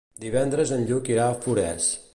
[0.21, 1.95] Divendres en Lluc irà a Forès.